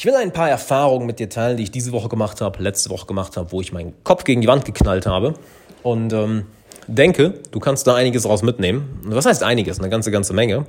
Ich 0.00 0.06
will 0.06 0.14
ein 0.14 0.32
paar 0.32 0.48
Erfahrungen 0.48 1.06
mit 1.06 1.18
dir 1.18 1.28
teilen, 1.28 1.58
die 1.58 1.64
ich 1.64 1.70
diese 1.70 1.92
Woche 1.92 2.08
gemacht 2.08 2.40
habe, 2.40 2.62
letzte 2.62 2.88
Woche 2.88 3.04
gemacht 3.04 3.36
habe, 3.36 3.52
wo 3.52 3.60
ich 3.60 3.70
meinen 3.70 3.92
Kopf 4.02 4.24
gegen 4.24 4.40
die 4.40 4.46
Wand 4.46 4.64
geknallt 4.64 5.04
habe. 5.04 5.34
Und 5.82 6.14
ähm, 6.14 6.46
denke, 6.86 7.34
du 7.50 7.60
kannst 7.60 7.86
da 7.86 7.96
einiges 7.96 8.24
raus 8.24 8.40
mitnehmen. 8.40 8.98
Was 9.04 9.26
heißt 9.26 9.42
einiges? 9.42 9.78
Eine 9.78 9.90
ganze, 9.90 10.10
ganze 10.10 10.32
Menge. 10.32 10.64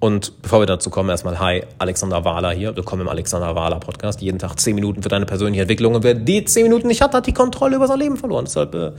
Und 0.00 0.40
bevor 0.40 0.60
wir 0.60 0.66
dazu 0.66 0.88
kommen, 0.88 1.10
erstmal 1.10 1.38
Hi, 1.38 1.64
Alexander 1.76 2.24
Wahler 2.24 2.52
hier. 2.52 2.74
Willkommen 2.74 3.02
im 3.02 3.08
Alexander 3.10 3.54
Wahler 3.54 3.78
Podcast. 3.78 4.22
Jeden 4.22 4.38
Tag 4.38 4.58
10 4.58 4.74
Minuten 4.74 5.02
für 5.02 5.10
deine 5.10 5.26
persönliche 5.26 5.60
Entwicklung. 5.60 5.94
Und 5.94 6.02
wer 6.02 6.14
die 6.14 6.42
10 6.42 6.62
Minuten 6.62 6.86
nicht 6.86 7.02
hat, 7.02 7.12
hat 7.12 7.26
die 7.26 7.34
Kontrolle 7.34 7.76
über 7.76 7.86
sein 7.86 7.98
Leben 7.98 8.16
verloren. 8.16 8.46
Deshalb 8.46 8.74
äh, 8.74 8.92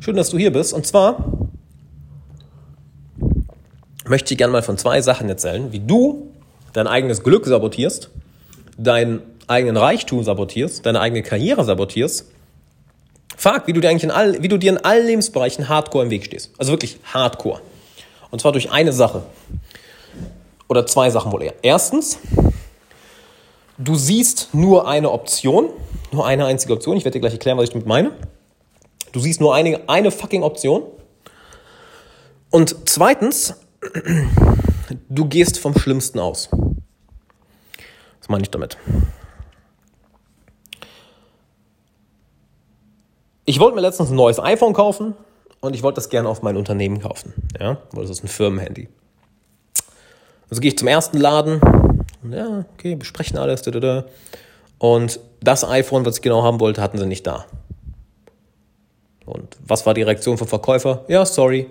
schön, 0.00 0.16
dass 0.16 0.30
du 0.30 0.38
hier 0.38 0.50
bist. 0.50 0.72
Und 0.72 0.86
zwar 0.86 1.18
möchte 4.06 4.32
ich 4.32 4.38
gerne 4.38 4.54
mal 4.54 4.62
von 4.62 4.78
zwei 4.78 5.02
Sachen 5.02 5.28
erzählen, 5.28 5.72
wie 5.72 5.80
du 5.80 6.30
dein 6.72 6.86
eigenes 6.86 7.22
Glück 7.22 7.44
sabotierst, 7.44 8.10
deinen 8.76 9.22
eigenen 9.46 9.76
Reichtum 9.76 10.22
sabotierst, 10.24 10.84
deine 10.86 11.00
eigene 11.00 11.22
Karriere 11.22 11.64
sabotierst. 11.64 12.26
Frag, 13.36 13.66
wie 13.66 13.72
du 13.72 13.80
dir 13.80 13.90
eigentlich 13.90 14.04
in 14.04 14.10
all, 14.10 14.42
wie 14.42 14.48
du 14.48 14.58
dir 14.58 14.70
in 14.70 14.78
allen 14.78 15.06
Lebensbereichen 15.06 15.68
hardcore 15.68 16.04
im 16.04 16.10
Weg 16.10 16.24
stehst. 16.24 16.52
Also 16.58 16.72
wirklich 16.72 16.98
hardcore. 17.12 17.60
Und 18.30 18.40
zwar 18.40 18.52
durch 18.52 18.70
eine 18.70 18.92
Sache. 18.92 19.22
Oder 20.68 20.86
zwei 20.86 21.10
Sachen 21.10 21.30
wohl 21.32 21.42
eher. 21.42 21.54
Erstens, 21.62 22.18
du 23.76 23.94
siehst 23.96 24.48
nur 24.52 24.88
eine 24.88 25.10
Option, 25.10 25.68
nur 26.10 26.26
eine 26.26 26.46
einzige 26.46 26.72
Option. 26.72 26.96
Ich 26.96 27.04
werde 27.04 27.18
dir 27.18 27.20
gleich 27.20 27.34
erklären, 27.34 27.58
was 27.58 27.64
ich 27.64 27.70
damit 27.70 27.86
meine. 27.86 28.12
Du 29.12 29.20
siehst 29.20 29.40
nur 29.40 29.54
eine, 29.54 29.88
eine 29.88 30.10
fucking 30.10 30.42
Option. 30.42 30.82
Und 32.50 32.76
zweitens, 32.86 33.54
du 35.08 35.26
gehst 35.26 35.58
vom 35.58 35.76
Schlimmsten 35.76 36.18
aus. 36.18 36.48
Was 38.24 38.30
meine 38.30 38.42
ich 38.42 38.50
damit? 38.50 38.78
Ich 43.44 43.60
wollte 43.60 43.74
mir 43.74 43.82
letztens 43.82 44.08
ein 44.08 44.16
neues 44.16 44.40
iPhone 44.40 44.72
kaufen 44.72 45.14
und 45.60 45.74
ich 45.74 45.82
wollte 45.82 45.96
das 45.96 46.08
gerne 46.08 46.30
auf 46.30 46.40
mein 46.40 46.56
Unternehmen 46.56 47.02
kaufen. 47.02 47.34
Ja, 47.60 47.76
weil 47.92 48.04
das 48.04 48.12
ist 48.12 48.24
ein 48.24 48.28
Firmenhandy. 48.28 48.88
Also 50.48 50.62
gehe 50.62 50.70
ich 50.70 50.78
zum 50.78 50.88
ersten 50.88 51.18
Laden. 51.18 51.60
Ja, 52.30 52.64
okay, 52.72 52.94
besprechen 52.94 53.36
alles. 53.36 53.62
Und 54.78 55.20
das 55.42 55.62
iPhone, 55.62 56.06
was 56.06 56.16
ich 56.16 56.22
genau 56.22 56.42
haben 56.42 56.60
wollte, 56.60 56.80
hatten 56.80 56.96
sie 56.96 57.04
nicht 57.04 57.26
da. 57.26 57.44
Und 59.26 59.58
was 59.66 59.84
war 59.84 59.92
die 59.92 60.00
Reaktion 60.00 60.38
vom 60.38 60.48
Verkäufer? 60.48 61.04
Ja, 61.08 61.26
sorry. 61.26 61.70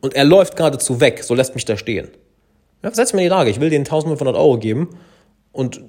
Und 0.00 0.14
er 0.14 0.24
läuft 0.24 0.56
geradezu 0.56 1.00
weg, 1.00 1.22
so 1.22 1.34
lässt 1.34 1.54
mich 1.54 1.66
da 1.66 1.76
stehen. 1.76 2.08
Ja, 2.82 2.94
setz 2.94 3.12
mir 3.12 3.20
in 3.20 3.26
die 3.26 3.28
Lage, 3.28 3.50
ich 3.50 3.60
will 3.60 3.68
denen 3.68 3.84
1500 3.84 4.34
Euro 4.34 4.56
geben 4.56 4.88
und 5.52 5.82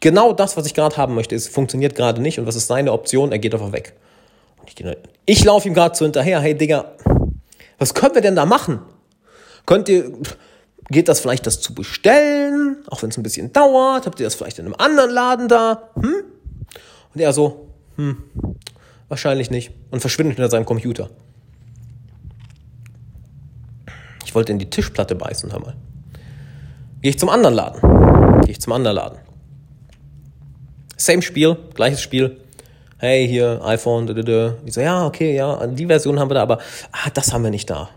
genau 0.00 0.32
das, 0.32 0.56
was 0.56 0.66
ich 0.66 0.74
gerade 0.74 0.96
haben 0.96 1.14
möchte, 1.14 1.34
ist, 1.34 1.48
funktioniert 1.48 1.94
gerade 1.94 2.22
nicht 2.22 2.38
und 2.38 2.46
was 2.46 2.56
ist 2.56 2.68
seine 2.68 2.92
Option? 2.92 3.32
Er 3.32 3.38
geht 3.38 3.54
einfach 3.54 3.72
weg. 3.72 3.94
Und 4.60 4.70
ich, 4.72 4.96
ich 5.26 5.44
laufe 5.44 5.68
ihm 5.68 5.74
gerade 5.74 5.96
so 5.96 6.04
hinterher, 6.04 6.40
hey 6.40 6.56
Digga, 6.56 6.92
was 7.78 7.94
können 7.94 8.14
wir 8.14 8.22
denn 8.22 8.36
da 8.36 8.46
machen? 8.46 8.80
Könnt 9.66 9.88
ihr, 9.88 10.12
geht 10.90 11.08
das 11.08 11.20
vielleicht, 11.20 11.46
das 11.46 11.60
zu 11.60 11.74
bestellen, 11.74 12.84
auch 12.88 13.02
wenn 13.02 13.10
es 13.10 13.16
ein 13.16 13.22
bisschen 13.22 13.52
dauert? 13.52 14.06
Habt 14.06 14.20
ihr 14.20 14.24
das 14.24 14.36
vielleicht 14.36 14.58
in 14.58 14.66
einem 14.66 14.76
anderen 14.78 15.10
Laden 15.10 15.48
da? 15.48 15.90
Hm? 15.94 16.24
Und 17.14 17.20
er 17.20 17.32
so, 17.32 17.68
hm, 17.96 18.22
wahrscheinlich 19.08 19.50
nicht. 19.50 19.72
Und 19.90 20.00
verschwindet 20.00 20.36
hinter 20.36 20.50
seinem 20.50 20.66
Computer. 20.66 21.10
Ich 24.24 24.34
wollte 24.34 24.52
in 24.52 24.58
die 24.58 24.70
Tischplatte 24.70 25.14
beißen, 25.14 25.50
hör 25.50 25.60
mal. 25.60 25.76
Gehe 27.06 27.12
ich 27.12 27.20
zum 27.20 27.28
anderen 27.28 27.54
Laden. 27.54 28.40
Gehe 28.40 28.50
ich 28.50 28.60
zum 28.60 28.72
anderen 28.72 28.96
Laden. 28.96 29.18
Same 30.96 31.22
Spiel, 31.22 31.56
gleiches 31.72 32.02
Spiel. 32.02 32.40
Hey, 32.98 33.28
hier, 33.28 33.64
iPhone, 33.64 34.08
da, 34.08 34.54
Ich 34.64 34.74
so, 34.74 34.80
ja, 34.80 35.06
okay, 35.06 35.36
ja, 35.36 35.68
die 35.68 35.86
Version 35.86 36.18
haben 36.18 36.30
wir 36.30 36.34
da, 36.34 36.42
aber 36.42 36.58
ah, 36.90 37.08
das 37.14 37.32
haben 37.32 37.44
wir 37.44 37.52
nicht 37.52 37.70
da. 37.70 37.90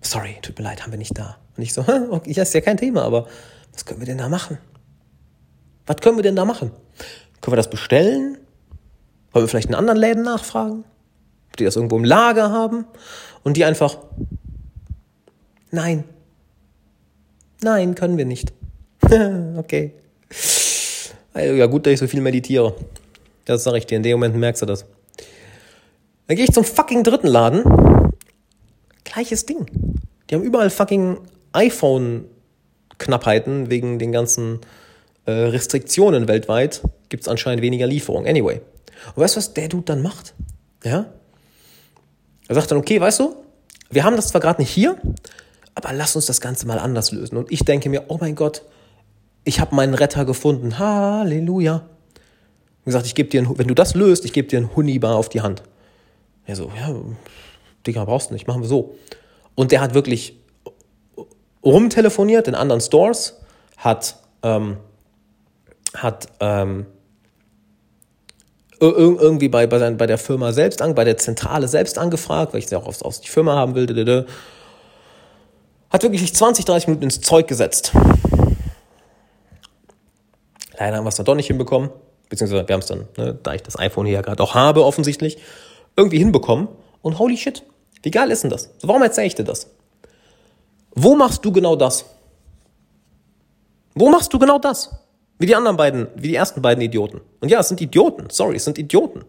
Sorry, 0.00 0.38
tut 0.40 0.56
mir 0.56 0.64
leid, 0.64 0.82
haben 0.82 0.90
wir 0.90 0.96
nicht 0.96 1.18
da. 1.18 1.36
Und 1.54 1.64
ich 1.64 1.74
so, 1.74 1.82
okay, 1.82 2.32
das 2.32 2.48
ist 2.48 2.54
ja 2.54 2.62
kein 2.62 2.78
Thema, 2.78 3.02
aber 3.02 3.26
was 3.74 3.84
können 3.84 4.00
wir 4.00 4.06
denn 4.06 4.16
da 4.16 4.30
machen? 4.30 4.56
Was 5.84 5.98
können 5.98 6.16
wir 6.16 6.22
denn 6.22 6.36
da 6.36 6.46
machen? 6.46 6.70
Können 7.42 7.52
wir 7.52 7.56
das 7.56 7.68
bestellen? 7.68 8.38
Wollen 9.32 9.44
wir 9.44 9.48
vielleicht 9.48 9.68
in 9.68 9.74
anderen 9.74 9.98
Läden 9.98 10.24
nachfragen? 10.24 10.84
Ob 11.50 11.58
die 11.58 11.64
das 11.66 11.76
irgendwo 11.76 11.98
im 11.98 12.04
Lager 12.04 12.50
haben? 12.50 12.86
Und 13.42 13.58
die 13.58 13.66
einfach, 13.66 13.98
nein, 15.70 16.04
nein, 17.64 17.94
können 17.94 18.16
wir 18.16 18.24
nicht. 18.24 18.52
okay. 19.56 19.92
Ja, 21.34 21.66
gut, 21.66 21.86
dass 21.86 21.94
ich 21.94 21.98
so 21.98 22.06
viel 22.06 22.20
meditiere. 22.20 22.74
Das 23.44 23.64
sage 23.64 23.78
ich 23.78 23.86
dir. 23.86 23.96
In 23.96 24.02
dem 24.02 24.12
Moment 24.12 24.36
merkst 24.36 24.62
du 24.62 24.66
das. 24.66 24.84
Dann 26.26 26.36
gehe 26.36 26.44
ich 26.44 26.52
zum 26.52 26.64
fucking 26.64 27.02
dritten 27.02 27.26
Laden. 27.26 27.64
Gleiches 29.04 29.44
Ding. 29.44 29.66
Die 30.30 30.34
haben 30.34 30.42
überall 30.42 30.70
fucking 30.70 31.18
iPhone-Knappheiten 31.52 33.70
wegen 33.70 33.98
den 33.98 34.12
ganzen 34.12 34.60
äh, 35.26 35.32
Restriktionen 35.32 36.28
weltweit. 36.28 36.82
Gibt 37.08 37.24
es 37.24 37.28
anscheinend 37.28 37.62
weniger 37.62 37.86
Lieferung. 37.86 38.26
Anyway. 38.26 38.60
Und 39.14 39.22
weißt 39.22 39.36
du, 39.36 39.38
was 39.38 39.54
der 39.54 39.68
Dude 39.68 39.84
dann 39.84 40.02
macht? 40.02 40.34
Ja? 40.82 41.06
Er 42.48 42.54
sagt 42.54 42.70
dann, 42.70 42.78
okay, 42.78 43.00
weißt 43.00 43.20
du, 43.20 43.36
wir 43.90 44.04
haben 44.04 44.16
das 44.16 44.28
zwar 44.28 44.40
gerade 44.40 44.60
nicht 44.60 44.70
hier, 44.70 44.96
aber 45.74 45.92
lass 45.92 46.16
uns 46.16 46.26
das 46.26 46.40
Ganze 46.40 46.66
mal 46.66 46.78
anders 46.78 47.12
lösen. 47.12 47.36
Und 47.36 47.50
ich 47.50 47.64
denke 47.64 47.88
mir, 47.88 48.04
oh 48.08 48.18
mein 48.20 48.34
Gott, 48.34 48.62
ich 49.44 49.60
habe 49.60 49.74
meinen 49.74 49.94
Retter 49.94 50.24
gefunden. 50.24 50.78
Halleluja. 50.78 51.74
Und 51.74 52.84
gesagt, 52.84 53.06
ich 53.06 53.14
gebe 53.14 53.28
dir, 53.28 53.42
ein, 53.42 53.58
wenn 53.58 53.68
du 53.68 53.74
das 53.74 53.94
löst, 53.94 54.24
ich 54.24 54.32
gebe 54.32 54.48
dir 54.48 54.58
ein 54.58 54.76
Hunibar 54.76 55.16
auf 55.16 55.28
die 55.28 55.40
Hand. 55.40 55.62
Er 56.46 56.56
so, 56.56 56.70
ja, 56.78 56.94
Digga, 57.86 58.04
brauchst 58.04 58.30
du 58.30 58.34
nicht, 58.34 58.46
machen 58.46 58.62
wir 58.62 58.68
so. 58.68 58.94
Und 59.54 59.72
der 59.72 59.80
hat 59.80 59.94
wirklich 59.94 60.38
rumtelefoniert 61.64 62.48
in 62.48 62.54
anderen 62.54 62.80
Stores, 62.80 63.40
hat, 63.76 64.16
ähm, 64.42 64.76
hat 65.94 66.28
ähm, 66.40 66.86
irgendwie 68.80 69.48
bei, 69.48 69.66
bei, 69.66 69.90
bei 69.92 70.06
der 70.06 70.18
Firma 70.18 70.52
selbst, 70.52 70.82
an, 70.82 70.94
bei 70.94 71.04
der 71.04 71.16
Zentrale 71.16 71.68
selbst 71.68 71.98
angefragt, 71.98 72.52
weil 72.52 72.60
ich 72.60 72.68
sie 72.68 72.76
auch 72.76 72.86
aus, 72.86 73.02
aus 73.02 73.20
die 73.20 73.28
Firma 73.28 73.54
haben 73.54 73.74
will, 73.74 73.86
hat 75.94 76.02
wirklich 76.02 76.34
20, 76.34 76.64
30 76.64 76.88
Minuten 76.88 77.04
ins 77.04 77.20
Zeug 77.20 77.46
gesetzt. 77.46 77.92
Leider 80.76 80.96
haben 80.96 81.04
wir 81.04 81.08
es 81.08 81.14
dann 81.14 81.24
doch 81.24 81.36
nicht 81.36 81.46
hinbekommen, 81.46 81.90
beziehungsweise 82.28 82.66
wir 82.66 82.72
haben 82.72 82.80
es 82.80 82.86
dann, 82.86 83.06
ne, 83.16 83.38
da 83.40 83.54
ich 83.54 83.62
das 83.62 83.78
iPhone 83.78 84.04
hier 84.04 84.20
gerade 84.20 84.42
auch 84.42 84.56
habe, 84.56 84.84
offensichtlich, 84.84 85.38
irgendwie 85.94 86.18
hinbekommen. 86.18 86.66
Und 87.00 87.20
holy 87.20 87.36
shit, 87.36 87.62
wie 88.02 88.10
geil 88.10 88.32
ist 88.32 88.42
denn 88.42 88.50
das? 88.50 88.70
Warum 88.82 89.02
erzähle 89.02 89.28
ich 89.28 89.36
dir 89.36 89.44
das? 89.44 89.70
Wo 90.96 91.14
machst 91.14 91.44
du 91.44 91.52
genau 91.52 91.76
das? 91.76 92.04
Wo 93.94 94.10
machst 94.10 94.32
du 94.32 94.40
genau 94.40 94.58
das? 94.58 94.90
Wie 95.38 95.46
die 95.46 95.54
anderen 95.54 95.76
beiden, 95.76 96.08
wie 96.16 96.26
die 96.26 96.34
ersten 96.34 96.60
beiden 96.60 96.82
Idioten. 96.82 97.20
Und 97.40 97.50
ja, 97.50 97.60
es 97.60 97.68
sind 97.68 97.80
Idioten, 97.80 98.30
sorry, 98.30 98.56
es 98.56 98.64
sind 98.64 98.78
Idioten. 98.78 99.24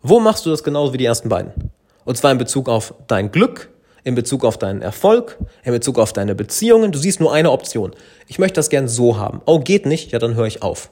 Wo 0.00 0.20
machst 0.20 0.46
du 0.46 0.50
das 0.50 0.62
genauso 0.62 0.92
wie 0.92 0.98
die 0.98 1.06
ersten 1.06 1.28
beiden? 1.28 1.72
Und 2.04 2.16
zwar 2.16 2.30
in 2.30 2.38
Bezug 2.38 2.68
auf 2.68 2.94
dein 3.08 3.32
Glück, 3.32 3.68
in 4.06 4.14
Bezug 4.14 4.44
auf 4.44 4.56
deinen 4.56 4.82
Erfolg, 4.82 5.36
in 5.64 5.72
Bezug 5.72 5.98
auf 5.98 6.12
deine 6.12 6.36
Beziehungen. 6.36 6.92
Du 6.92 6.98
siehst 6.98 7.18
nur 7.18 7.32
eine 7.32 7.50
Option. 7.50 7.92
Ich 8.28 8.38
möchte 8.38 8.54
das 8.54 8.70
gern 8.70 8.86
so 8.86 9.18
haben. 9.18 9.42
Oh, 9.46 9.58
geht 9.58 9.84
nicht? 9.84 10.12
Ja, 10.12 10.20
dann 10.20 10.36
höre 10.36 10.46
ich 10.46 10.62
auf. 10.62 10.90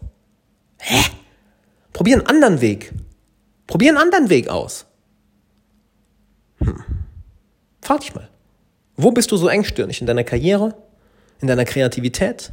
Hä? 0.80 1.00
Probier 1.92 2.16
einen 2.16 2.26
anderen 2.26 2.60
Weg. 2.60 2.92
Probier 3.68 3.90
einen 3.90 3.98
anderen 3.98 4.30
Weg 4.30 4.48
aus. 4.48 4.86
Hm. 6.58 6.82
Frag 7.82 8.00
dich 8.00 8.16
mal. 8.16 8.28
Wo 8.96 9.12
bist 9.12 9.30
du 9.30 9.36
so 9.36 9.46
engstirnig? 9.46 10.00
In 10.00 10.08
deiner 10.08 10.24
Karriere? 10.24 10.74
In 11.40 11.46
deiner 11.46 11.64
Kreativität? 11.64 12.50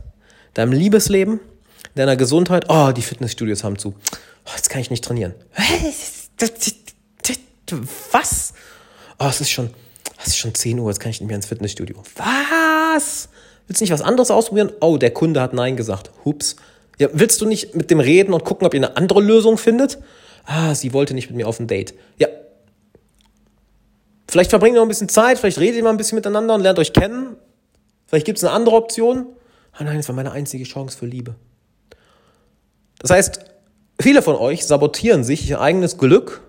Deinem 0.53 0.73
Liebesleben? 0.73 1.39
In 1.39 1.95
deiner 1.95 2.17
Gesundheit? 2.17 2.65
Oh, 2.69 2.91
die 2.91 3.01
Fitnessstudios 3.01 3.63
haben 3.63 3.79
zu. 3.79 3.95
Oh, 4.45 4.51
jetzt 4.55 4.69
kann 4.69 4.81
ich 4.81 4.91
nicht 4.91 5.03
trainieren. 5.03 5.33
Was? 8.11 8.53
Oh, 9.17 9.25
es 9.25 9.41
ist 9.41 9.49
schon, 9.49 9.71
es 10.21 10.29
ist 10.29 10.37
schon 10.37 10.53
10 10.53 10.79
Uhr, 10.79 10.89
jetzt 10.89 10.99
kann 10.99 11.11
ich 11.11 11.19
nicht 11.19 11.27
mehr 11.27 11.35
ins 11.35 11.45
Fitnessstudio. 11.45 12.03
Was? 12.15 13.29
Willst 13.67 13.81
du 13.81 13.83
nicht 13.83 13.93
was 13.93 14.01
anderes 14.01 14.31
ausprobieren? 14.31 14.71
Oh, 14.81 14.97
der 14.97 15.11
Kunde 15.11 15.41
hat 15.41 15.53
Nein 15.53 15.77
gesagt. 15.77 16.11
Hups. 16.25 16.55
Ja, 16.99 17.07
willst 17.13 17.41
du 17.41 17.45
nicht 17.45 17.75
mit 17.75 17.89
dem 17.89 17.99
reden 17.99 18.33
und 18.33 18.43
gucken, 18.43 18.67
ob 18.67 18.73
ihr 18.73 18.79
eine 18.79 18.97
andere 18.97 19.21
Lösung 19.21 19.57
findet? 19.57 19.97
Ah, 20.45 20.75
sie 20.75 20.93
wollte 20.93 21.13
nicht 21.13 21.29
mit 21.29 21.37
mir 21.37 21.47
auf 21.47 21.59
ein 21.59 21.67
Date. 21.67 21.93
Ja. 22.17 22.27
Vielleicht 24.27 24.49
verbringt 24.49 24.75
ihr 24.75 24.79
noch 24.79 24.85
ein 24.85 24.89
bisschen 24.89 25.09
Zeit, 25.09 25.39
vielleicht 25.39 25.59
redet 25.59 25.77
ihr 25.77 25.83
mal 25.83 25.89
ein 25.89 25.97
bisschen 25.97 26.15
miteinander 26.15 26.53
und 26.53 26.61
lernt 26.61 26.79
euch 26.79 26.93
kennen. 26.93 27.35
Vielleicht 28.07 28.25
gibt 28.25 28.37
es 28.37 28.43
eine 28.43 28.53
andere 28.53 28.75
Option. 28.75 29.25
Ah 29.73 29.83
nein, 29.83 29.97
das 29.97 30.07
war 30.09 30.15
meine 30.15 30.31
einzige 30.31 30.63
Chance 30.63 30.97
für 30.97 31.05
Liebe. 31.05 31.35
Das 32.99 33.09
heißt, 33.09 33.39
viele 33.99 34.21
von 34.21 34.35
euch 34.35 34.65
sabotieren 34.65 35.23
sich 35.23 35.49
ihr 35.49 35.59
eigenes 35.59 35.97
Glück 35.97 36.41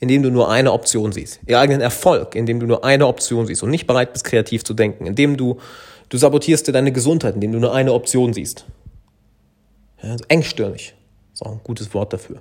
indem 0.00 0.22
du 0.22 0.30
nur 0.30 0.50
eine 0.50 0.72
Option 0.72 1.12
siehst. 1.12 1.40
Ihr 1.46 1.58
eigenen 1.58 1.80
Erfolg, 1.80 2.34
indem 2.34 2.60
du 2.60 2.66
nur 2.66 2.84
eine 2.84 3.06
Option 3.06 3.46
siehst 3.46 3.62
und 3.62 3.70
nicht 3.70 3.86
bereit 3.86 4.12
bist, 4.12 4.24
kreativ 4.24 4.64
zu 4.64 4.74
denken. 4.74 5.06
Indem 5.06 5.36
du, 5.36 5.58
du 6.08 6.18
sabotierst 6.18 6.66
dir 6.68 6.72
deine 6.72 6.92
Gesundheit, 6.92 7.34
indem 7.34 7.52
du 7.52 7.58
nur 7.58 7.74
eine 7.74 7.92
Option 7.92 8.32
siehst. 8.32 8.64
Ja, 10.02 10.12
also 10.12 10.24
engstirnig 10.28 10.94
ist 11.32 11.44
auch 11.44 11.52
ein 11.52 11.60
gutes 11.64 11.92
Wort 11.94 12.12
dafür. 12.12 12.40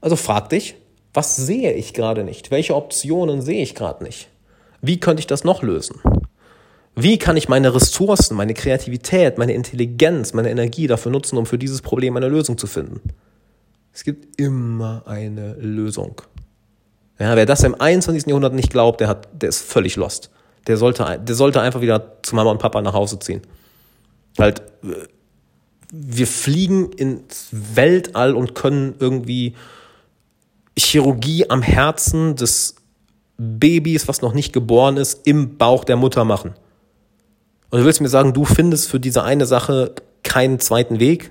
Also 0.00 0.16
frag 0.16 0.48
dich, 0.48 0.74
was 1.14 1.36
sehe 1.36 1.72
ich 1.72 1.94
gerade 1.94 2.24
nicht? 2.24 2.50
Welche 2.50 2.74
Optionen 2.74 3.42
sehe 3.42 3.62
ich 3.62 3.74
gerade 3.74 4.02
nicht? 4.02 4.28
Wie 4.80 4.98
könnte 4.98 5.20
ich 5.20 5.26
das 5.28 5.44
noch 5.44 5.62
lösen? 5.62 6.00
Wie 6.96 7.18
kann 7.18 7.36
ich 7.36 7.48
meine 7.48 7.74
Ressourcen, 7.74 8.36
meine 8.36 8.52
Kreativität, 8.52 9.38
meine 9.38 9.54
Intelligenz, 9.54 10.34
meine 10.34 10.50
Energie 10.50 10.88
dafür 10.88 11.12
nutzen, 11.12 11.38
um 11.38 11.46
für 11.46 11.56
dieses 11.56 11.80
Problem 11.80 12.16
eine 12.16 12.28
Lösung 12.28 12.58
zu 12.58 12.66
finden? 12.66 13.00
Es 13.92 14.04
gibt 14.04 14.40
immer 14.40 15.02
eine 15.06 15.54
Lösung. 15.54 16.22
Ja, 17.18 17.36
wer 17.36 17.46
das 17.46 17.62
im 17.62 17.78
21. 17.78 18.26
Jahrhundert 18.26 18.54
nicht 18.54 18.70
glaubt, 18.70 19.00
der, 19.00 19.08
hat, 19.08 19.28
der 19.32 19.50
ist 19.50 19.62
völlig 19.62 19.96
lost. 19.96 20.30
Der 20.66 20.76
sollte, 20.76 21.20
der 21.22 21.34
sollte 21.34 21.60
einfach 21.60 21.80
wieder 21.80 22.18
zu 22.22 22.34
Mama 22.34 22.50
und 22.50 22.58
Papa 22.58 22.80
nach 22.80 22.94
Hause 22.94 23.18
ziehen. 23.18 23.42
Halt, 24.38 24.62
wir 25.92 26.26
fliegen 26.26 26.90
ins 26.92 27.48
Weltall 27.50 28.34
und 28.34 28.54
können 28.54 28.94
irgendwie 28.98 29.54
Chirurgie 30.76 31.50
am 31.50 31.60
Herzen 31.62 32.34
des 32.34 32.76
Babys, 33.36 34.08
was 34.08 34.22
noch 34.22 34.34
nicht 34.34 34.52
geboren 34.52 34.96
ist, 34.96 35.26
im 35.26 35.58
Bauch 35.58 35.84
der 35.84 35.96
Mutter 35.96 36.24
machen. 36.24 36.54
Und 37.70 37.80
du 37.80 37.84
willst 37.84 38.00
mir 38.00 38.08
sagen, 38.08 38.32
du 38.32 38.44
findest 38.44 38.88
für 38.88 39.00
diese 39.00 39.22
eine 39.22 39.46
Sache 39.46 39.94
keinen 40.22 40.60
zweiten 40.60 41.00
Weg? 41.00 41.30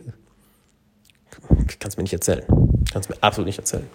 Kannst 1.80 1.98
mir 1.98 2.04
nicht 2.04 2.14
erzählen. 2.14 2.44
Kannst 2.92 3.10
mir 3.10 3.16
absolut 3.22 3.48
nicht 3.48 3.60
erzählen. 3.60 3.88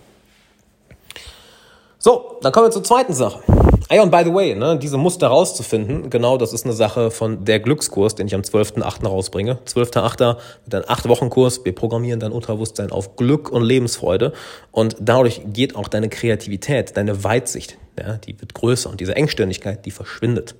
So, 1.98 2.38
dann 2.40 2.52
kommen 2.52 2.66
wir 2.66 2.70
zur 2.70 2.84
zweiten 2.84 3.14
Sache. 3.14 3.40
Ah 3.88 3.94
ja, 3.96 4.02
und 4.02 4.10
by 4.10 4.22
the 4.24 4.32
way, 4.32 4.54
ne, 4.54 4.78
diese 4.78 4.96
Muster 4.96 5.28
rauszufinden, 5.28 6.10
genau 6.10 6.36
das 6.36 6.52
ist 6.52 6.64
eine 6.64 6.72
Sache 6.72 7.10
von 7.10 7.44
der 7.44 7.60
Glückskurs, 7.60 8.14
den 8.14 8.26
ich 8.26 8.34
am 8.34 8.42
12.8. 8.42 9.06
rausbringe. 9.06 9.58
12.8. 9.64 10.36
mit 10.64 10.74
einem 10.74 10.84
8-Wochen-Kurs. 10.84 11.64
Wir 11.64 11.74
programmieren 11.74 12.20
dein 12.20 12.32
Unterbewusstsein 12.32 12.90
auf 12.90 13.16
Glück 13.16 13.50
und 13.50 13.62
Lebensfreude. 13.62 14.32
Und 14.72 14.96
dadurch 15.00 15.42
geht 15.46 15.76
auch 15.76 15.88
deine 15.88 16.08
Kreativität, 16.08 16.96
deine 16.96 17.24
Weitsicht, 17.24 17.78
ja, 17.98 18.18
die 18.18 18.40
wird 18.40 18.54
größer 18.54 18.90
und 18.90 19.00
diese 19.00 19.14
Engstirnigkeit, 19.14 19.84
die 19.86 19.90
verschwindet. 19.90 20.54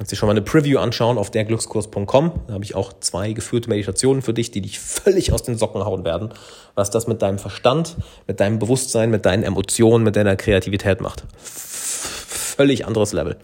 Kannst 0.00 0.12
dir 0.12 0.16
schon 0.16 0.28
mal 0.28 0.32
eine 0.32 0.40
Preview 0.40 0.78
anschauen 0.78 1.18
auf 1.18 1.30
derglückskurs.com. 1.30 2.32
Da 2.46 2.54
habe 2.54 2.64
ich 2.64 2.74
auch 2.74 2.94
zwei 3.00 3.34
geführte 3.34 3.68
Meditationen 3.68 4.22
für 4.22 4.32
dich, 4.32 4.50
die 4.50 4.62
dich 4.62 4.80
völlig 4.80 5.34
aus 5.34 5.42
den 5.42 5.58
Socken 5.58 5.84
hauen 5.84 6.06
werden, 6.06 6.32
was 6.74 6.88
das 6.88 7.06
mit 7.06 7.20
deinem 7.20 7.38
Verstand, 7.38 7.98
mit 8.26 8.40
deinem 8.40 8.58
Bewusstsein, 8.58 9.10
mit 9.10 9.26
deinen 9.26 9.42
Emotionen, 9.42 10.02
mit 10.02 10.16
deiner 10.16 10.36
Kreativität 10.36 11.02
macht. 11.02 11.24
Völlig 11.36 12.86
anderes 12.86 13.12
Level. 13.12 13.36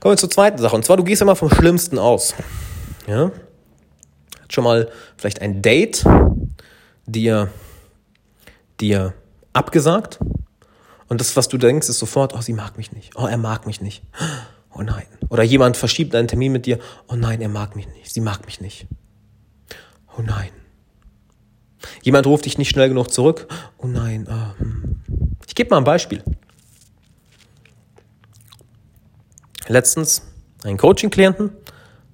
Kommen 0.00 0.14
wir 0.14 0.16
zur 0.16 0.28
zweiten 0.28 0.58
Sache. 0.58 0.74
Und 0.74 0.84
zwar, 0.84 0.96
du 0.96 1.04
gehst 1.04 1.22
immer 1.22 1.36
vom 1.36 1.50
Schlimmsten 1.50 2.00
aus. 2.00 2.34
Ja? 3.06 3.30
Hat 4.42 4.52
schon 4.52 4.64
mal 4.64 4.90
vielleicht 5.16 5.40
ein 5.40 5.62
Date 5.62 6.04
dir, 7.06 7.48
dir 8.80 9.14
abgesagt. 9.52 10.18
Und 11.06 11.20
das, 11.20 11.36
was 11.36 11.46
du 11.46 11.58
denkst, 11.58 11.88
ist 11.88 12.00
sofort, 12.00 12.34
oh, 12.34 12.40
sie 12.40 12.54
mag 12.54 12.76
mich 12.76 12.90
nicht. 12.90 13.12
Oh, 13.14 13.26
er 13.26 13.38
mag 13.38 13.68
mich 13.68 13.80
nicht 13.80 14.02
oh 14.74 14.82
nein. 14.82 15.06
Oder 15.28 15.42
jemand 15.42 15.76
verschiebt 15.76 16.14
einen 16.14 16.28
Termin 16.28 16.52
mit 16.52 16.66
dir, 16.66 16.78
oh 17.08 17.16
nein, 17.16 17.40
er 17.40 17.48
mag 17.48 17.76
mich 17.76 17.88
nicht, 17.88 18.12
sie 18.12 18.20
mag 18.20 18.44
mich 18.46 18.60
nicht. 18.60 18.86
Oh 20.16 20.22
nein. 20.22 20.50
Jemand 22.02 22.26
ruft 22.26 22.44
dich 22.44 22.58
nicht 22.58 22.70
schnell 22.70 22.88
genug 22.88 23.12
zurück, 23.12 23.46
oh 23.78 23.86
nein. 23.86 24.26
Oh, 24.28 24.58
hm. 24.58 25.00
Ich 25.46 25.54
gebe 25.54 25.70
mal 25.70 25.78
ein 25.78 25.84
Beispiel. 25.84 26.22
Letztens 29.68 30.22
einen 30.64 30.78
Coaching-Klienten, 30.78 31.50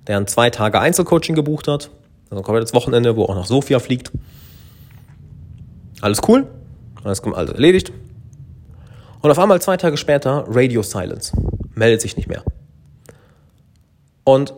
der 0.06 0.18
ein 0.18 0.26
zwei 0.26 0.50
Tage 0.50 0.80
Einzelcoaching 0.80 1.34
gebucht 1.34 1.68
hat, 1.68 1.90
also 2.30 2.42
komplettes 2.42 2.74
Wochenende, 2.74 3.16
wo 3.16 3.24
auch 3.24 3.34
noch 3.34 3.46
Sofia 3.46 3.78
fliegt. 3.78 4.12
Alles 6.00 6.20
cool, 6.28 6.46
alles 7.02 7.22
alles 7.22 7.52
erledigt. 7.52 7.92
Und 9.20 9.30
auf 9.30 9.38
einmal 9.38 9.60
zwei 9.60 9.76
Tage 9.76 9.96
später 9.96 10.44
Radio 10.48 10.82
Silence 10.82 11.32
meldet 11.80 12.00
sich 12.00 12.16
nicht 12.16 12.28
mehr. 12.28 12.44
Und 14.22 14.54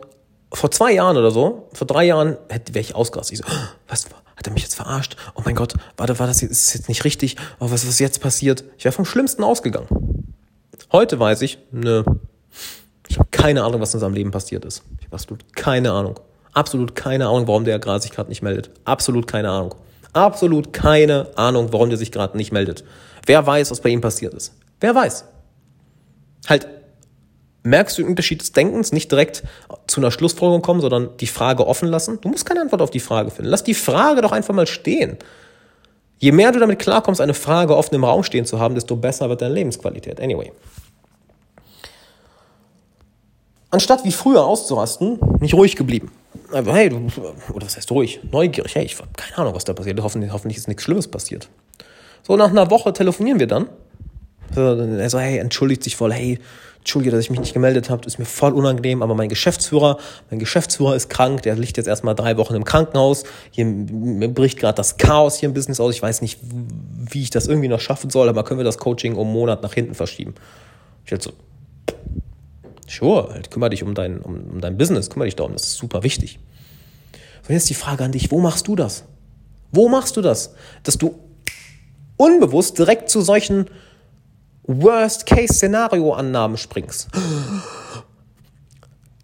vor 0.51 0.69
zwei 0.69 0.91
Jahren 0.91 1.17
oder 1.17 1.31
so, 1.31 1.69
vor 1.73 1.87
drei 1.87 2.03
Jahren, 2.03 2.37
wäre 2.49 2.79
ich 2.79 2.93
ausgerastet. 2.93 3.39
Ich 3.39 3.45
so, 3.45 3.51
was, 3.87 4.07
hat 4.35 4.45
er 4.45 4.53
mich 4.53 4.63
jetzt 4.63 4.75
verarscht? 4.75 5.15
Oh 5.35 5.41
mein 5.45 5.55
Gott, 5.55 5.73
warte, 5.97 6.19
war 6.19 6.27
das 6.27 6.41
jetzt, 6.41 6.51
ist 6.51 6.73
jetzt 6.75 6.89
nicht 6.89 7.05
richtig? 7.05 7.37
Oh, 7.59 7.71
was 7.71 7.83
ist 7.85 7.99
jetzt 7.99 8.21
passiert? 8.21 8.63
Ich 8.77 8.83
wäre 8.83 8.91
vom 8.91 9.05
Schlimmsten 9.05 9.43
ausgegangen. 9.43 9.87
Heute 10.91 11.17
weiß 11.17 11.41
ich, 11.41 11.57
ne, 11.71 12.03
ich 13.07 13.17
habe 13.17 13.29
keine 13.31 13.63
Ahnung, 13.63 13.79
was 13.81 13.93
in 13.93 14.01
seinem 14.01 14.13
Leben 14.13 14.31
passiert 14.31 14.65
ist. 14.65 14.83
Ich 14.99 15.05
habe 15.05 15.15
absolut 15.15 15.55
keine 15.55 15.91
Ahnung. 15.91 16.19
Absolut 16.51 16.93
keine 16.93 17.27
Ahnung, 17.27 17.47
warum 17.47 17.63
der 17.63 17.79
gerade 17.79 18.01
sich 18.01 18.11
gerade 18.11 18.29
nicht 18.29 18.43
meldet. 18.43 18.69
Absolut 18.85 19.27
keine 19.27 19.49
Ahnung. 19.49 19.75
Absolut 20.11 20.73
keine 20.73 21.31
Ahnung, 21.35 21.69
warum 21.71 21.89
der 21.89 21.97
sich 21.97 22.11
gerade 22.11 22.37
nicht 22.37 22.51
meldet. 22.51 22.83
Wer 23.25 23.47
weiß, 23.47 23.71
was 23.71 23.81
bei 23.81 23.89
ihm 23.89 24.01
passiert 24.01 24.33
ist? 24.33 24.53
Wer 24.79 24.93
weiß? 24.93 25.25
Halt, 26.47 26.67
merkst 27.63 27.97
du 27.97 28.01
den 28.03 28.09
Unterschied 28.09 28.41
des 28.41 28.51
Denkens, 28.51 28.91
nicht 28.91 29.11
direkt 29.11 29.43
zu 29.87 30.01
einer 30.01 30.11
Schlussfolgerung 30.11 30.61
kommen, 30.61 30.81
sondern 30.81 31.09
die 31.17 31.27
Frage 31.27 31.65
offen 31.65 31.87
lassen. 31.87 32.19
Du 32.21 32.29
musst 32.29 32.45
keine 32.45 32.61
Antwort 32.61 32.81
auf 32.81 32.91
die 32.91 32.99
Frage 32.99 33.31
finden. 33.31 33.49
Lass 33.49 33.63
die 33.63 33.73
Frage 33.73 34.21
doch 34.21 34.31
einfach 34.31 34.53
mal 34.53 34.67
stehen. 34.67 35.17
Je 36.19 36.31
mehr 36.31 36.51
du 36.51 36.59
damit 36.59 36.79
klarkommst, 36.79 37.19
eine 37.19 37.33
Frage 37.33 37.75
offen 37.75 37.95
im 37.95 38.03
Raum 38.03 38.23
stehen 38.23 38.45
zu 38.45 38.59
haben, 38.59 38.75
desto 38.75 38.95
besser 38.95 39.29
wird 39.29 39.41
deine 39.41 39.53
Lebensqualität. 39.53 40.21
Anyway. 40.21 40.51
Anstatt 43.71 44.05
wie 44.05 44.11
früher 44.11 44.45
auszurasten, 44.45 45.19
nicht 45.39 45.53
ruhig 45.53 45.75
geblieben. 45.75 46.11
Aber 46.51 46.73
hey, 46.73 46.89
du, 46.89 47.07
oder 47.53 47.65
was 47.65 47.75
heißt 47.75 47.91
ruhig? 47.91 48.19
Neugierig. 48.31 48.75
Hey, 48.75 48.85
ich 48.85 48.97
habe 48.97 49.09
keine 49.17 49.39
Ahnung, 49.39 49.55
was 49.55 49.63
da 49.63 49.73
passiert. 49.73 49.99
Hoffentlich, 50.01 50.31
hoffentlich 50.31 50.57
ist 50.57 50.67
nichts 50.67 50.83
Schlimmes 50.83 51.07
passiert. 51.07 51.49
So, 52.21 52.35
nach 52.35 52.49
einer 52.49 52.69
Woche 52.69 52.93
telefonieren 52.93 53.39
wir 53.39 53.47
dann. 53.47 53.67
Er 54.55 55.09
so, 55.09 55.19
hey, 55.19 55.37
entschuldigt 55.37 55.83
sich 55.83 55.95
voll, 55.95 56.13
hey, 56.13 56.39
entschuldige, 56.83 57.11
dass 57.15 57.23
ich 57.23 57.29
mich 57.29 57.39
nicht 57.39 57.53
gemeldet 57.53 57.89
habe, 57.89 58.05
ist 58.05 58.19
mir 58.19 58.25
voll 58.25 58.51
unangenehm, 58.51 59.01
aber 59.01 59.15
mein 59.15 59.29
Geschäftsführer, 59.29 59.97
mein 60.29 60.39
Geschäftsführer 60.39 60.95
ist 60.95 61.09
krank, 61.09 61.41
der 61.43 61.55
liegt 61.55 61.77
jetzt 61.77 61.87
erstmal 61.87 62.13
drei 62.13 62.35
Wochen 62.35 62.55
im 62.55 62.65
Krankenhaus, 62.65 63.23
hier 63.51 63.65
bricht 63.65 64.59
gerade 64.59 64.75
das 64.75 64.97
Chaos 64.97 65.37
hier 65.37 65.47
im 65.47 65.53
Business 65.53 65.79
aus, 65.79 65.95
ich 65.95 66.01
weiß 66.01 66.21
nicht, 66.21 66.39
wie 66.41 67.21
ich 67.21 67.29
das 67.29 67.47
irgendwie 67.47 67.69
noch 67.69 67.79
schaffen 67.79 68.09
soll, 68.09 68.27
aber 68.27 68.43
können 68.43 68.59
wir 68.59 68.65
das 68.65 68.77
Coaching 68.77 69.15
um 69.15 69.27
einen 69.27 69.33
Monat 69.33 69.63
nach 69.63 69.73
hinten 69.73 69.95
verschieben? 69.95 70.35
Ich 71.05 71.11
halt 71.13 71.23
so, 71.23 71.31
sure, 72.85 73.29
halt, 73.33 73.49
kümmere 73.49 73.69
dich 73.69 73.83
um 73.83 73.95
dein, 73.95 74.19
um, 74.19 74.51
um 74.51 74.59
dein 74.59 74.77
Business, 74.77 75.09
kümmere 75.09 75.27
dich 75.27 75.37
darum, 75.37 75.53
das 75.53 75.63
ist 75.63 75.75
super 75.75 76.03
wichtig. 76.03 76.39
Und 77.47 77.53
jetzt 77.53 77.69
die 77.69 77.75
Frage 77.75 78.03
an 78.03 78.11
dich, 78.11 78.29
wo 78.29 78.39
machst 78.39 78.67
du 78.67 78.75
das? 78.75 79.05
Wo 79.71 79.87
machst 79.87 80.17
du 80.17 80.21
das? 80.21 80.53
Dass 80.83 80.97
du 80.97 81.17
unbewusst 82.17 82.77
direkt 82.77 83.09
zu 83.09 83.21
solchen 83.21 83.67
Worst-Case-Szenario-Annahmen 84.63 86.57
springst. 86.57 87.09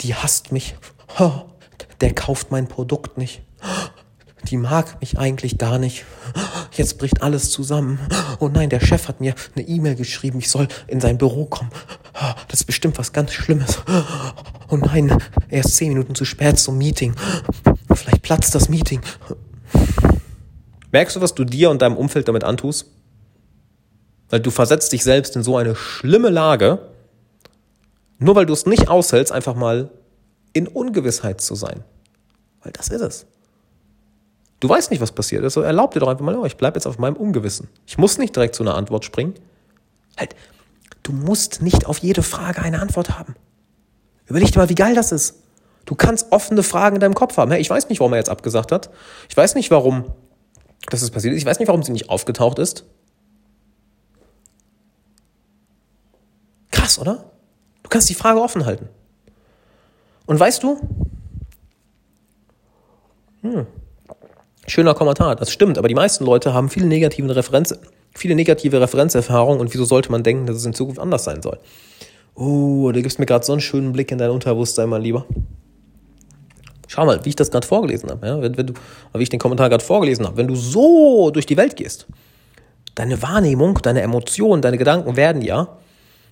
Die 0.02 0.16
hasst 0.16 0.52
mich. 0.52 0.76
Der 2.02 2.14
kauft 2.14 2.52
mein 2.52 2.68
Produkt 2.68 3.18
nicht. 3.18 3.42
Die 4.46 4.58
mag 4.58 5.00
mich 5.02 5.20
eigentlich 5.20 5.58
gar 5.58 5.80
nicht. 5.80 6.06
Jetzt 6.72 6.98
bricht 6.98 7.22
alles 7.22 7.52
zusammen. 7.52 8.00
Oh 8.40 8.48
nein, 8.48 8.70
der 8.70 8.80
Chef 8.80 9.08
hat 9.08 9.20
mir 9.20 9.36
eine 9.56 9.68
E-Mail 9.68 9.96
geschrieben, 9.96 10.40
ich 10.40 10.50
soll 10.50 10.68
in 10.88 11.02
sein 11.02 11.18
Büro 11.18 11.46
kommen. 11.46 11.72
Das 12.48 12.62
ist 12.62 12.66
bestimmt 12.66 12.98
was 12.98 13.12
ganz 13.12 13.34
Schlimmes. 13.34 13.80
Oh 14.70 14.78
nein, 14.78 15.18
er 15.50 15.60
ist 15.60 15.76
zehn 15.76 15.90
Minuten 15.90 16.16
zu 16.16 16.26
spät 16.26 16.58
zum 16.58 16.78
Meeting. 16.78 17.16
Vielleicht 17.94 18.22
platzt 18.22 18.56
das 18.56 18.70
Meeting. 18.70 19.02
Merkst 20.92 21.16
du, 21.18 21.22
was 21.22 21.36
du 21.36 21.44
dir 21.44 21.70
und 21.70 21.82
deinem 21.82 21.98
Umfeld 21.98 22.28
damit 22.28 22.44
antust? 22.44 22.86
Weil 24.30 24.40
du 24.40 24.52
versetzt 24.52 24.92
dich 24.92 25.04
selbst 25.04 25.36
in 25.36 25.44
so 25.44 25.58
eine 25.58 25.76
schlimme 25.76 26.30
Lage, 26.30 26.80
nur 28.20 28.36
weil 28.36 28.46
du 28.46 28.54
es 28.54 28.66
nicht 28.66 28.90
aushältst, 28.90 29.32
einfach 29.32 29.56
mal 29.56 29.90
in 30.54 30.68
Ungewissheit 30.68 31.42
zu 31.42 31.56
sein. 31.56 31.84
Weil 32.62 32.72
das 32.74 32.90
ist 32.90 33.02
es. 33.02 33.26
Du 34.60 34.68
weißt 34.68 34.92
nicht, 34.92 35.00
was 35.00 35.14
passiert 35.14 35.44
ist. 35.44 35.58
Also 35.58 35.62
erlaub 35.62 35.94
dir 35.94 36.02
doch 36.02 36.10
einfach 36.10 36.26
mal, 36.26 36.36
oh, 36.36 36.46
ich 36.46 36.58
bleibe 36.58 36.76
jetzt 36.76 36.86
auf 36.86 36.98
meinem 36.98 37.16
Ungewissen. 37.16 37.70
Ich 37.88 37.98
muss 37.98 38.18
nicht 38.18 38.36
direkt 38.36 38.56
zu 38.56 38.64
einer 38.64 38.76
Antwort 38.76 39.06
springen. 39.06 39.36
Halt, 40.18 40.36
du 41.04 41.14
musst 41.14 41.62
nicht 41.62 41.86
auf 41.86 42.00
jede 42.00 42.24
Frage 42.24 42.62
eine 42.62 42.82
Antwort 42.82 43.18
haben. 43.18 43.36
Überleg 44.28 44.52
dir 44.52 44.60
mal, 44.60 44.70
wie 44.70 44.76
geil 44.76 44.96
das 44.96 45.12
ist. 45.12 45.36
Du 45.86 45.96
kannst 45.96 46.32
offene 46.32 46.62
Fragen 46.62 46.98
in 46.98 47.00
deinem 47.00 47.16
Kopf 47.16 47.38
haben. 47.38 47.52
Hey, 47.52 47.62
ich 47.62 47.70
weiß 47.70 47.88
nicht, 47.90 48.00
warum 48.00 48.14
er 48.14 48.18
jetzt 48.18 48.30
abgesagt 48.30 48.72
hat. 48.72 48.90
Ich 49.30 49.38
weiß 49.38 49.56
nicht, 49.56 49.72
warum 49.72 50.12
das 50.90 51.02
ist 51.02 51.12
passiert 51.12 51.34
ist. 51.34 51.40
Ich 51.40 51.46
weiß 51.46 51.60
nicht, 51.60 51.68
warum 51.68 51.84
sie 51.84 51.92
nicht 51.92 52.10
aufgetaucht 52.10 52.60
ist. 52.60 52.86
Krass, 56.90 56.98
oder? 56.98 57.24
Du 57.84 57.90
kannst 57.90 58.10
die 58.10 58.16
Frage 58.16 58.42
offen 58.42 58.66
halten. 58.66 58.90
Und 60.26 60.40
weißt 60.40 60.64
du, 60.64 60.80
hm, 63.44 63.68
schöner 64.66 64.96
Kommentar, 64.96 65.36
das 65.36 65.52
stimmt, 65.52 65.78
aber 65.78 65.88
die 65.88 65.94
meisten 65.94 66.26
Leute 66.26 66.52
haben 66.52 66.68
viele 66.68 66.88
negative 66.88 67.36
Referenz, 67.36 67.76
viele 68.16 68.34
negative 68.34 68.82
Referenzerfahrungen 68.82 69.60
und 69.60 69.72
wieso 69.72 69.86
sollte 69.86 70.12
man 70.12 70.24
denken, 70.24 70.48
dass 70.48 70.56
es 70.56 70.66
in 70.66 70.74
Zukunft 70.74 71.00
anders 71.00 71.26
sein 71.26 71.44
soll? 71.44 71.60
Oh, 72.34 72.92
du 72.92 73.04
gibst 73.04 73.20
mir 73.20 73.28
gerade 73.28 73.46
so 73.46 73.52
einen 73.52 73.62
schönen 73.62 73.92
Blick 73.92 74.12
in 74.12 74.18
dein 74.18 74.32
Unterbewusstsein, 74.32 74.90
mein 74.90 75.04
Lieber. 75.04 75.28
schau 76.88 77.06
mal, 77.06 77.24
wie 77.24 77.30
ich 77.30 77.36
das 77.36 77.52
gerade 77.52 77.68
vorgelesen 77.68 78.10
habe, 78.10 78.26
ja? 78.26 78.42
wenn, 78.42 78.58
wenn 78.58 78.74
wie 79.14 79.22
ich 79.22 79.30
den 79.30 79.40
Kommentar 79.40 79.70
gerade 79.70 79.86
vorgelesen 79.86 80.26
habe, 80.26 80.38
wenn 80.38 80.48
du 80.48 80.56
so 80.56 81.30
durch 81.30 81.46
die 81.46 81.58
Welt 81.58 81.76
gehst, 81.76 82.08
deine 82.96 83.22
Wahrnehmung, 83.22 83.76
deine 83.76 84.02
Emotionen, 84.02 84.64
deine 84.64 84.80
Gedanken 84.80 85.16
werden 85.16 85.44
ja 85.44 85.78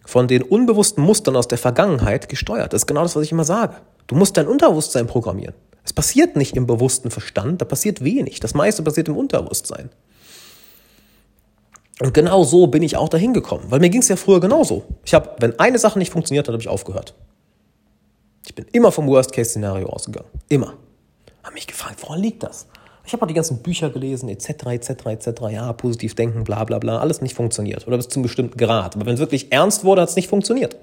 von 0.07 0.29
den 0.29 0.41
unbewussten 0.41 1.03
Mustern 1.03 1.35
aus 1.35 1.49
der 1.49 1.57
Vergangenheit 1.57 2.29
gesteuert. 2.29 2.71
Das 2.71 2.83
ist 2.83 2.87
genau 2.87 3.03
das, 3.03 3.17
was 3.17 3.23
ich 3.23 3.33
immer 3.33 3.43
sage. 3.43 3.75
Du 4.07 4.15
musst 4.15 4.37
dein 4.37 4.47
Unterbewusstsein 4.47 5.05
programmieren. 5.05 5.53
Es 5.83 5.91
passiert 5.91 6.37
nicht 6.37 6.55
im 6.55 6.65
bewussten 6.65 7.11
Verstand, 7.11 7.61
da 7.61 7.65
passiert 7.65 8.01
wenig. 8.01 8.39
Das 8.39 8.53
meiste 8.53 8.83
passiert 8.83 9.09
im 9.09 9.17
Unterbewusstsein. 9.17 9.89
Und 11.99 12.13
genau 12.13 12.45
so 12.45 12.67
bin 12.67 12.83
ich 12.83 12.95
auch 12.95 13.09
dahin 13.09 13.33
gekommen, 13.33 13.65
weil 13.67 13.81
mir 13.81 13.89
ging 13.89 13.99
es 13.99 14.07
ja 14.07 14.15
früher 14.15 14.39
genauso. 14.39 14.85
Ich 15.03 15.13
habe, 15.13 15.35
wenn 15.39 15.59
eine 15.59 15.77
Sache 15.77 15.99
nicht 15.99 16.13
funktioniert 16.13 16.47
hat, 16.47 16.53
habe 16.53 16.61
ich 16.61 16.69
aufgehört. 16.69 17.13
Ich 18.45 18.55
bin 18.55 18.65
immer 18.71 18.93
vom 18.93 19.07
Worst-Case-Szenario 19.07 19.89
ausgegangen. 19.89 20.29
Immer. 20.47 20.75
Habe 21.43 21.53
mich 21.53 21.67
gefragt, 21.67 22.01
woran 22.01 22.21
liegt 22.21 22.43
das? 22.43 22.67
Ich 23.07 23.13
habe 23.13 23.23
auch 23.23 23.27
die 23.27 23.33
ganzen 23.33 23.59
Bücher 23.59 23.89
gelesen, 23.89 24.27
etc., 24.27 24.49
etc., 24.65 24.89
etc., 25.05 25.27
ja, 25.49 25.71
positiv 25.71 26.13
denken, 26.13 26.43
bla, 26.43 26.65
bla, 26.65 26.77
bla, 26.77 26.99
alles 26.99 27.21
nicht 27.21 27.35
funktioniert. 27.35 27.87
Oder 27.87 27.95
bis 27.95 28.09
zu 28.09 28.19
einem 28.19 28.23
bestimmten 28.23 28.57
Grad. 28.57 28.97
Aber 28.97 29.05
wenn 29.05 29.13
es 29.13 29.21
wirklich 29.21 29.53
ernst 29.53 29.85
wurde, 29.85 30.01
hat 30.01 30.09
es 30.09 30.17
nicht 30.17 30.27
funktioniert. 30.27 30.75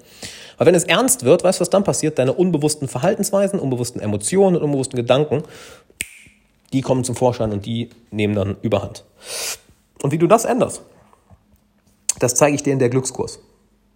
Weil 0.57 0.65
wenn 0.65 0.73
es 0.73 0.85
ernst 0.85 1.23
wird, 1.23 1.43
weißt 1.43 1.59
du, 1.59 1.61
was 1.61 1.69
dann 1.69 1.83
passiert? 1.83 2.17
Deine 2.17 2.33
unbewussten 2.33 2.87
Verhaltensweisen, 2.87 3.59
unbewussten 3.59 4.01
Emotionen 4.01 4.55
und 4.55 4.63
unbewussten 4.63 4.97
Gedanken, 4.97 5.43
die 6.73 6.81
kommen 6.81 7.03
zum 7.03 7.15
Vorschein 7.15 7.51
und 7.51 7.67
die 7.67 7.91
nehmen 8.09 8.33
dann 8.33 8.57
Überhand. 8.63 9.05
Und 10.01 10.11
wie 10.11 10.17
du 10.17 10.25
das 10.25 10.45
änderst, 10.45 10.81
das 12.17 12.33
zeige 12.33 12.55
ich 12.55 12.63
dir 12.63 12.73
in 12.73 12.79
der 12.79 12.89
Glückskurs. 12.89 13.39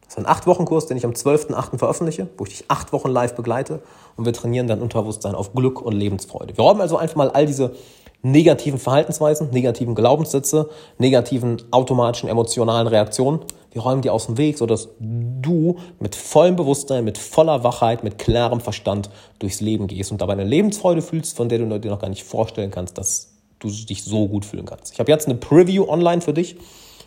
Das 0.02 0.14
ist 0.14 0.18
ein 0.20 0.28
acht 0.28 0.46
Wochen 0.46 0.66
Kurs, 0.66 0.86
den 0.86 0.98
ich 0.98 1.06
am 1.06 1.14
12.8. 1.14 1.80
veröffentliche, 1.80 2.28
wo 2.38 2.44
ich 2.44 2.50
dich 2.50 2.66
acht 2.68 2.94
Wochen 2.94 3.10
live 3.10 3.34
begleite 3.34 3.82
und 4.18 4.26
wir 4.26 4.34
trainieren 4.34 4.68
dein 4.68 4.82
Unterbewusstsein 4.82 5.34
auf 5.34 5.54
Glück 5.54 5.82
und 5.82 5.94
Lebensfreude. 5.94 6.56
Wir 6.56 6.64
räumen 6.64 6.82
also 6.82 6.98
einfach 6.98 7.16
mal 7.16 7.32
all 7.32 7.48
diese 7.48 7.76
negativen 8.22 8.80
Verhaltensweisen, 8.80 9.50
negativen 9.52 9.96
Glaubenssätze, 9.96 10.70
negativen 10.98 11.62
automatischen 11.72 12.30
emotionalen 12.30 12.88
Reaktionen. 12.88 13.40
Wir 13.72 13.82
räumen 13.82 14.02
die 14.02 14.10
aus 14.10 14.26
dem 14.26 14.38
Weg, 14.38 14.58
sodass 14.58 14.90
du 15.00 15.78
mit 16.00 16.16
vollem 16.16 16.56
Bewusstsein, 16.56 17.04
mit 17.04 17.18
voller 17.18 17.64
Wachheit, 17.64 18.04
mit 18.04 18.18
klarem 18.18 18.60
Verstand 18.60 19.10
durchs 19.38 19.62
Leben 19.62 19.88
gehst 19.88 20.12
und 20.12 20.22
dabei 20.22 20.34
eine 20.34 20.44
Lebensfreude 20.44 21.02
fühlst, 21.02 21.38
von 21.38 21.50
der 21.50 21.60
du 21.60 21.80
dir 21.80 21.90
noch 21.90 22.00
gar 22.00 22.10
nicht 22.10 22.24
vorstellen 22.24 22.72
kannst, 22.72 22.98
dass 22.98 23.34
du 23.60 23.70
dich 23.70 24.04
so 24.04 24.28
gut 24.28 24.46
fühlen 24.46 24.66
kannst. 24.66 24.94
Ich 24.94 25.00
habe 25.00 25.12
jetzt 25.12 25.28
eine 25.28 25.36
Preview 25.36 25.88
online 25.88 26.22
für 26.22 26.34
dich 26.34 26.58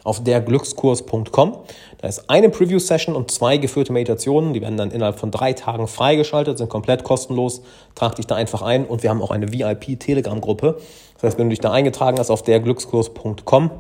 auf 0.05 0.23
derglückskurs.com. 0.23 1.57
Da 1.99 2.09
ist 2.09 2.29
eine 2.29 2.49
Preview-Session 2.49 3.15
und 3.15 3.31
zwei 3.31 3.57
geführte 3.57 3.93
Meditationen. 3.93 4.53
Die 4.53 4.61
werden 4.61 4.77
dann 4.77 4.91
innerhalb 4.91 5.19
von 5.19 5.31
drei 5.31 5.53
Tagen 5.53 5.87
freigeschaltet, 5.87 6.59
sind 6.59 6.69
komplett 6.69 7.05
kostenlos. 7.05 7.63
Trag 7.95 8.17
dich 8.17 8.27
da 8.27 8.35
einfach 8.35 8.63
ein 8.63 8.85
und 8.85 9.03
wir 9.03 9.11
haben 9.11 9.23
auch 9.23 9.31
eine 9.31 9.53
VIP-Telegram-Gruppe. 9.53 10.79
Das 11.15 11.23
heißt, 11.23 11.39
wenn 11.39 11.47
du 11.47 11.51
dich 11.51 11.61
da 11.61 11.71
eingetragen 11.71 12.19
hast 12.19 12.31
auf 12.31 12.43
derglückskurs.com, 12.43 13.71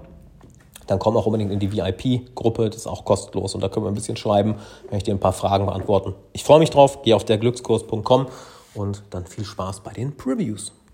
dann 0.86 0.98
komm 0.98 1.16
auch 1.16 1.26
unbedingt 1.26 1.52
in 1.52 1.58
die 1.58 1.72
VIP-Gruppe, 1.72 2.68
das 2.68 2.78
ist 2.78 2.86
auch 2.86 3.04
kostenlos 3.04 3.54
und 3.54 3.62
da 3.62 3.68
können 3.68 3.86
wir 3.86 3.90
ein 3.90 3.94
bisschen 3.94 4.16
schreiben, 4.16 4.56
wenn 4.88 4.98
ich 4.98 5.04
dir 5.04 5.14
ein 5.14 5.20
paar 5.20 5.32
Fragen 5.32 5.66
beantworten. 5.66 6.14
Ich 6.32 6.44
freue 6.44 6.58
mich 6.58 6.70
drauf, 6.70 7.02
geh 7.02 7.14
auf 7.14 7.24
derglückskurs.com 7.24 8.26
und 8.74 9.02
dann 9.10 9.26
viel 9.26 9.44
Spaß 9.44 9.80
bei 9.80 9.92
den 9.92 10.16
Previews. 10.16 10.72